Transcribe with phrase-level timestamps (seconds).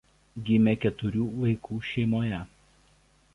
[0.45, 2.41] Gimė keturių vaikų šeimoje.